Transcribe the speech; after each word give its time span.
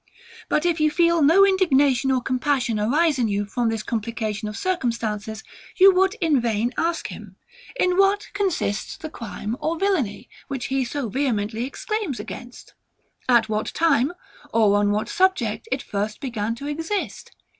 But 0.49 0.65
if 0.65 0.79
you 0.79 0.89
feel 0.89 1.21
no 1.21 1.45
indignation 1.45 2.09
or 2.09 2.23
compassion 2.23 2.79
arise 2.79 3.19
in 3.19 3.27
you 3.27 3.45
from 3.45 3.69
this 3.69 3.83
complication 3.83 4.47
of 4.47 4.57
circumstances, 4.57 5.43
you 5.77 5.93
would 5.93 6.15
in 6.15 6.41
vain 6.41 6.73
ask 6.75 7.09
him, 7.09 7.35
in 7.79 7.97
what 7.99 8.29
consists 8.33 8.97
the 8.97 9.11
crime 9.11 9.55
or 9.59 9.77
villainy, 9.77 10.27
which 10.47 10.65
he 10.73 10.83
so 10.85 11.07
vehemently 11.07 11.65
exclaims 11.65 12.19
against? 12.19 12.73
At 13.29 13.47
what 13.47 13.67
time, 13.75 14.13
or 14.51 14.75
on 14.75 14.89
what 14.89 15.07
subject 15.07 15.67
it 15.71 15.83
first 15.83 16.19
began 16.19 16.55
to 16.55 16.65
exist? 16.67 17.35